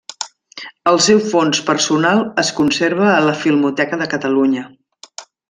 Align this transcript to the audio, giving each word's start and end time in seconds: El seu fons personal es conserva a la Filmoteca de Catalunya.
El 0.91 0.95
seu 1.07 1.19
fons 1.33 1.59
personal 1.67 2.23
es 2.45 2.49
conserva 2.61 3.07
a 3.11 3.21
la 3.27 3.37
Filmoteca 3.43 4.01
de 4.03 4.09
Catalunya. 4.17 4.65